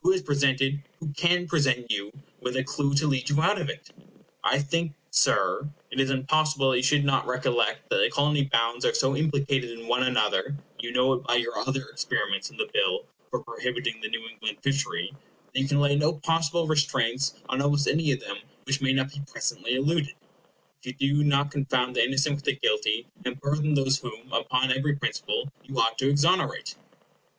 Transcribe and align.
Who 0.00 0.12
has 0.12 0.22
presented, 0.22 0.82
who 1.00 1.12
can 1.12 1.46
present 1.46 1.90
you 1.90 2.10
with 2.40 2.56
a 2.56 2.64
clue 2.64 2.94
to 2.94 3.06
lead 3.06 3.28
you 3.28 3.42
out 3.42 3.60
of 3.60 3.68
it? 3.68 3.90
I 4.42 4.58
think, 4.58 4.94
Sir, 5.10 5.68
it 5.90 6.00
is 6.00 6.08
impossible 6.08 6.70
that 6.70 6.78
you 6.78 6.82
should 6.82 7.04
not 7.04 7.26
recollect 7.26 7.90
that 7.90 7.98
the 7.98 8.08
Colony 8.10 8.42
bounds 8.44 8.86
are 8.86 8.94
so 8.94 9.14
implicated 9.14 9.78
in 9.78 9.86
one 9.86 10.02
another,—you 10.02 10.92
know 10.92 11.12
it 11.12 11.24
by 11.24 11.34
your 11.34 11.58
other 11.58 11.82
experiments 11.92 12.48
in 12.48 12.56
the 12.56 12.70
bill 12.72 13.04
for 13.30 13.44
prohibiting 13.44 14.00
the 14.00 14.08
New 14.08 14.26
England 14.26 14.56
fishery,—that 14.62 15.60
you 15.60 15.68
can 15.68 15.78
lay 15.80 15.94
no 15.94 16.14
possible 16.14 16.66
restraints 16.66 17.34
on 17.50 17.60
almost 17.60 17.86
any 17.86 18.12
of 18.12 18.20
them 18.20 18.36
which 18.64 18.80
may 18.80 18.94
not 18.94 19.12
be 19.12 19.20
presently 19.30 19.74
eluded, 19.74 20.14
if 20.84 20.96
you 21.02 21.18
do 21.18 21.22
not 21.22 21.50
confound 21.50 21.94
the 21.94 22.02
innocent 22.02 22.36
with 22.36 22.44
the 22.44 22.54
guilty, 22.56 23.06
and 23.26 23.40
burthen 23.42 23.74
those 23.74 23.98
whom, 23.98 24.32
upon 24.32 24.72
every 24.72 24.96
principle, 24.96 25.52
you 25.66 25.78
ought 25.78 25.98
to 25.98 26.08
exonerate. 26.08 26.76